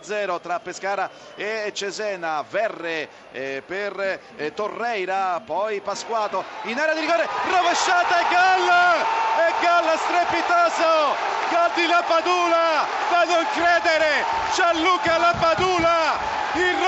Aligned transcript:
0-0 0.00 0.40
tra 0.40 0.60
Pescara 0.60 1.10
e 1.34 1.70
Cesena, 1.74 2.44
Verre 2.48 3.08
eh, 3.32 3.62
per 3.64 4.20
eh, 4.36 4.54
Torreira, 4.54 5.40
poi 5.44 5.80
Pasquato 5.80 6.44
in 6.64 6.78
area 6.78 6.94
di 6.94 7.00
rigore, 7.00 7.28
rovesciata 7.50 8.20
e 8.20 8.24
gol! 8.28 8.68
E 9.38 9.52
gol 9.60 9.98
strepitoso! 9.98 11.16
Gol 11.50 11.70
di 11.74 11.86
Lapadula! 11.86 12.86
Da 13.10 13.24
non 13.24 13.46
credere! 13.52 14.24
Gianluca 14.54 15.18
Lapadula! 15.18 16.07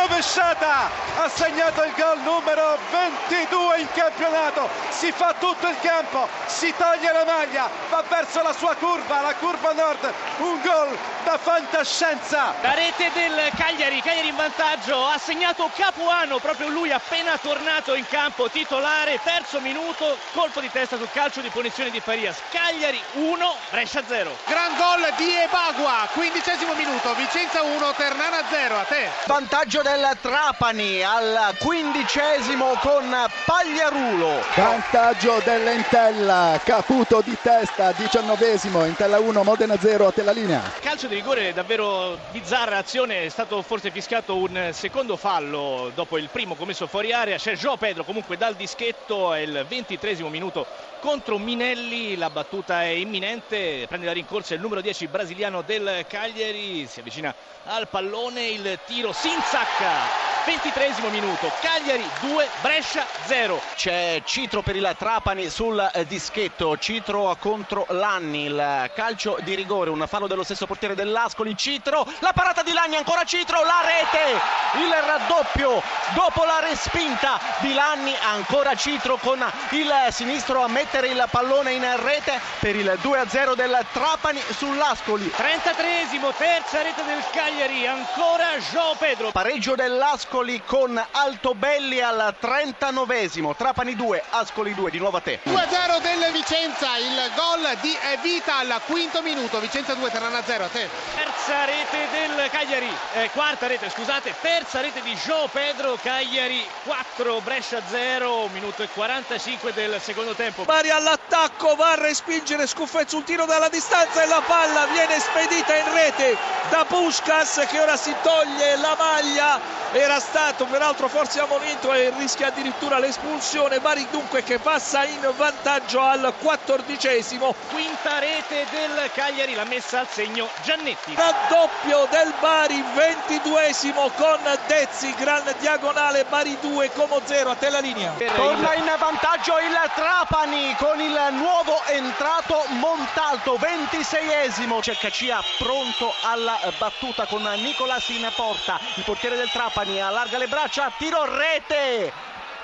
Rovesciata 0.00 0.88
ha 1.18 1.28
segnato 1.28 1.82
il 1.82 1.92
gol 1.94 2.20
numero 2.20 2.78
22 2.90 3.80
in 3.80 3.88
campionato, 3.92 4.66
si 4.88 5.12
fa 5.12 5.34
tutto 5.38 5.68
il 5.68 5.76
campo, 5.82 6.26
si 6.46 6.72
toglie 6.74 7.12
la 7.12 7.24
maglia, 7.26 7.68
va 7.90 8.02
verso 8.08 8.40
la 8.40 8.54
sua 8.54 8.74
curva, 8.76 9.20
la 9.20 9.34
curva 9.34 9.72
nord, 9.72 10.10
un 10.38 10.58
gol 10.62 10.96
da 11.24 11.36
fantascienza. 11.36 12.54
La 12.62 12.72
rete 12.72 13.10
del 13.12 13.50
Cagliari, 13.54 14.00
Cagliari 14.00 14.28
in 14.28 14.36
vantaggio, 14.36 15.04
ha 15.06 15.18
segnato 15.18 15.70
Capuano, 15.76 16.38
proprio 16.38 16.68
lui 16.68 16.90
appena 16.90 17.36
tornato 17.36 17.94
in 17.94 18.06
campo, 18.08 18.48
titolare, 18.48 19.20
terzo 19.22 19.60
minuto, 19.60 20.16
colpo 20.32 20.60
di 20.60 20.70
testa 20.70 20.96
sul 20.96 21.10
calcio 21.12 21.42
di 21.42 21.50
punizione 21.50 21.90
di 21.90 22.00
Farias. 22.00 22.38
Cagliari 22.50 23.02
1, 23.12 23.54
Brescia 23.70 24.02
0. 24.06 24.34
Gran 24.46 24.76
gol 24.76 25.12
di 25.18 25.30
Ebagua, 25.36 26.08
quindicesimo 26.14 26.72
minuto, 26.72 27.14
Vicenza 27.16 27.62
1, 27.62 27.92
Ternana 27.92 28.42
0, 28.48 28.78
a 28.78 28.84
te. 28.84 29.08
Vantaggio 29.26 29.82
del 29.82 29.89
Trapani 30.20 31.02
al 31.02 31.56
quindicesimo 31.58 32.74
con 32.80 33.12
Pagliarulo. 33.44 34.40
Vantaggio 34.54 35.40
dell'Entella, 35.42 36.60
Caputo 36.62 37.20
di 37.24 37.36
testa, 37.42 37.90
diciannovesimo, 37.92 38.84
Entella 38.84 39.18
1, 39.18 39.42
Modena 39.42 39.76
0 39.76 40.06
a 40.06 40.12
te 40.12 40.22
la 40.22 40.30
linea. 40.30 40.62
Calcio 40.80 41.08
di 41.08 41.16
rigore 41.16 41.52
davvero 41.52 42.16
bizzarra 42.30 42.76
azione, 42.76 43.24
è 43.24 43.28
stato 43.30 43.62
forse 43.62 43.90
fischiato 43.90 44.36
un 44.36 44.70
secondo 44.72 45.16
fallo 45.16 45.90
dopo 45.92 46.18
il 46.18 46.28
primo 46.30 46.54
commesso 46.54 46.86
fuori 46.86 47.12
area, 47.12 47.36
c'è 47.36 47.56
Gio 47.56 47.76
Pedro 47.76 48.04
comunque 48.04 48.36
dal 48.36 48.54
dischetto, 48.54 49.34
è 49.34 49.40
il 49.40 49.64
ventitresimo 49.68 50.28
minuto 50.28 50.66
contro 51.00 51.38
Minelli, 51.38 52.16
la 52.16 52.28
battuta 52.28 52.82
è 52.82 52.88
imminente, 52.88 53.86
prende 53.88 54.06
la 54.06 54.12
rincorsa 54.12 54.54
il 54.54 54.60
numero 54.60 54.82
10 54.82 55.06
brasiliano 55.06 55.62
del 55.62 56.04
Cagliari, 56.06 56.86
si 56.86 57.00
avvicina 57.00 57.34
al 57.64 57.88
pallone, 57.88 58.48
il 58.48 58.78
tiro 58.84 59.12
Sinzac 59.12 59.79
out. 59.82 60.29
23 60.44 60.94
minuto, 61.10 61.50
Cagliari 61.60 62.08
2, 62.20 62.48
Brescia 62.62 63.04
0. 63.26 63.60
C'è 63.74 64.22
Citro 64.24 64.62
per 64.62 64.76
il 64.76 64.94
Trapani 64.96 65.50
sul 65.50 65.78
eh, 65.92 66.06
dischetto, 66.06 66.78
Citro 66.78 67.36
contro 67.38 67.84
Lanni, 67.90 68.44
il 68.44 68.90
calcio 68.94 69.38
di 69.42 69.54
rigore, 69.54 69.90
un 69.90 70.04
fallo 70.08 70.26
dello 70.26 70.42
stesso 70.42 70.66
portiere 70.66 70.94
dell'Ascoli, 70.94 71.56
Citro, 71.56 72.06
la 72.20 72.32
parata 72.32 72.62
di 72.62 72.72
Lanni, 72.72 72.96
ancora 72.96 73.24
Citro, 73.24 73.62
la 73.64 73.82
rete, 73.84 74.82
il 74.82 74.92
raddoppio 74.92 75.82
dopo 76.14 76.44
la 76.44 76.60
respinta 76.60 77.38
di 77.58 77.74
Lanni, 77.74 78.14
ancora 78.32 78.74
Citro 78.74 79.16
con 79.16 79.44
il 79.70 79.92
sinistro 80.10 80.62
a 80.62 80.68
mettere 80.68 81.08
il 81.08 81.24
pallone 81.30 81.72
in 81.72 82.02
rete 82.02 82.40
per 82.60 82.76
il 82.76 82.98
2-0 83.02 83.54
del 83.54 83.84
Trapani 83.92 84.40
sull'Ascoli. 84.56 85.30
33 85.30 86.08
terza 86.36 86.82
rete 86.82 87.04
del 87.04 87.22
Cagliari, 87.30 87.86
ancora 87.86 88.58
Gio 88.70 88.94
Pedro. 88.98 89.30
Pareggio 89.32 89.74
dell'Ascoli 89.74 90.28
Ascoli 90.30 90.62
con 90.64 90.96
Altobelli 91.10 92.00
al 92.00 92.36
39esimo. 92.40 93.56
Trapani 93.56 93.96
2, 93.96 94.22
Ascoli 94.30 94.74
2, 94.74 94.88
di 94.88 94.98
nuovo 94.98 95.16
a 95.16 95.20
te. 95.20 95.40
2-0 95.42 96.00
del 96.02 96.30
Vicenza, 96.30 96.96
il 96.98 97.32
gol 97.34 97.76
di 97.80 97.98
Vita 98.22 98.58
al 98.58 98.80
quinto 98.86 99.22
minuto. 99.22 99.58
Vicenza 99.58 99.94
2, 99.94 100.08
Terrana 100.08 100.40
0, 100.40 100.64
a 100.64 100.68
te. 100.68 100.88
Terza 101.16 101.64
rete 101.64 102.06
del 102.12 102.48
Cagliari, 102.48 102.88
eh, 103.14 103.30
quarta 103.32 103.66
rete 103.66 103.90
scusate, 103.90 104.32
terza 104.40 104.80
rete 104.80 105.02
di 105.02 105.16
Gio 105.16 105.48
Pedro, 105.50 105.98
Cagliari 106.00 106.64
4, 106.84 107.40
Brescia 107.40 107.82
0, 107.88 108.48
minuto 108.52 108.84
e 108.84 108.88
45 108.88 109.72
del 109.72 110.00
secondo 110.00 110.34
tempo. 110.34 110.62
Bari 110.62 110.90
all'attacco, 110.90 111.74
va 111.74 111.90
a 111.90 111.96
respingere 111.96 112.68
Scuffezzo, 112.68 113.16
un 113.16 113.24
tiro 113.24 113.46
dalla 113.46 113.68
distanza 113.68 114.22
e 114.22 114.26
la 114.26 114.42
palla 114.46 114.86
viene 114.92 115.18
spedita 115.18 115.74
in 115.74 115.92
rete 115.92 116.36
da 116.70 116.84
Puskas 116.84 117.66
che 117.68 117.80
ora 117.80 117.96
si 117.96 118.14
toglie 118.22 118.76
la 118.76 118.94
maglia 118.96 119.80
era 119.92 120.19
stato 120.20 120.66
peraltro 120.66 121.08
forse 121.08 121.40
ammonito 121.40 121.92
e 121.92 122.12
rischia 122.16 122.48
addirittura 122.48 122.98
l'espulsione. 122.98 123.80
Bari 123.80 124.06
dunque 124.10 124.44
che 124.44 124.58
passa 124.58 125.04
in 125.04 125.32
vantaggio 125.36 126.00
al 126.00 126.32
quattordicesimo. 126.38 127.54
Quinta 127.70 128.18
rete 128.18 128.66
del 128.70 129.10
Cagliari 129.12 129.54
l'ha 129.54 129.64
messa 129.64 130.00
al 130.00 130.08
segno 130.08 130.48
Giannetti. 130.62 131.14
Raddoppio 131.14 132.06
del 132.10 132.32
Bari 132.38 132.84
ventiduesimo 132.94 134.10
con 134.16 134.38
Dezzi 134.66 135.12
gran 135.16 135.42
diagonale 135.58 136.24
Bari 136.24 136.58
2 136.60 136.92
Como 136.92 137.20
0 137.24 137.50
a 137.50 137.54
te 137.56 137.70
la 137.70 137.80
linea. 137.80 138.12
Torna 138.34 138.74
in 138.74 138.94
vantaggio 138.98 139.58
il 139.58 139.90
Trapani 139.94 140.74
con 140.76 141.00
il 141.00 141.18
nuovo 141.32 141.82
entrato 141.86 142.64
Montalto 142.68 143.56
ventiseiesimo. 143.56 144.82
Cercacia 144.82 145.42
pronto 145.58 146.12
alla 146.22 146.58
battuta 146.78 147.26
con 147.26 147.42
Nicolas 147.56 148.08
in 148.10 148.30
porta. 148.34 148.78
Il 148.94 149.02
portiere 149.04 149.36
del 149.36 149.50
Trapani 149.50 149.68
Trapani 149.80 150.00
allarga 150.10 150.38
le 150.38 150.48
braccia, 150.48 150.92
tiro 150.98 151.24
rete 151.24 152.12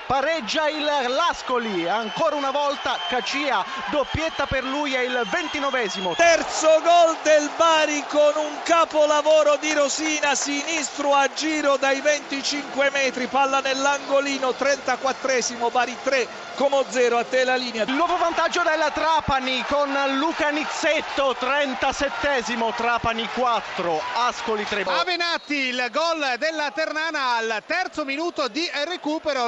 pareggia 0.07 0.69
il 0.69 0.85
Lascoli 1.09 1.87
ancora 1.87 2.35
una 2.35 2.49
volta 2.49 2.97
Cacia 3.09 3.63
doppietta 3.91 4.45
per 4.45 4.63
lui 4.63 4.93
è 4.93 5.01
il 5.01 5.21
ventinovesimo. 5.29 6.15
Terzo 6.15 6.81
gol 6.81 7.17
del 7.23 7.49
Bari 7.57 8.03
con 8.07 8.33
un 8.37 8.61
capolavoro 8.63 9.57
di 9.57 9.73
Rosina 9.73 10.33
sinistro 10.33 11.13
a 11.13 11.29
giro 11.35 11.75
dai 11.75 11.99
25 11.99 12.89
metri 12.91 13.27
palla 13.27 13.59
nell'angolino 13.59 14.51
34esimo 14.57 15.71
Bari 15.71 15.97
3 16.01 16.45
Como 16.57 16.83
0 16.89 17.17
a 17.19 17.23
te 17.23 17.43
la 17.43 17.55
linea. 17.55 17.83
Il 17.83 17.93
nuovo 17.93 18.17
vantaggio 18.17 18.63
del 18.63 18.91
Trapani 18.91 19.63
con 19.67 19.93
Luca 20.17 20.49
Nizzetto 20.49 21.35
37esimo 21.39 22.73
Trapani 22.73 23.29
4 23.31 24.01
Ascoli 24.15 24.65
3 24.65 24.85
Avenatti 24.87 25.53
il 25.53 25.87
gol 25.91 26.35
della 26.39 26.71
Ternana 26.71 27.35
al 27.35 27.61
terzo 27.67 28.05
minuto 28.05 28.47
di 28.47 28.67
recupero 28.85 29.47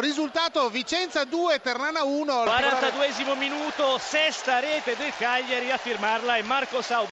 risultato 0.50 0.70
Vicenza 0.70 1.24
2, 1.26 1.62
Ternana 1.62 2.04
1. 2.04 2.44
42 2.44 3.12
minuto, 3.36 3.98
sesta 4.00 4.60
rete 4.60 4.96
del 4.98 5.14
Cagliari 5.16 5.72
a 5.72 5.78
firmarla 5.78 6.38
è 6.38 6.42
Marco 6.42 6.82
Sau. 6.82 7.08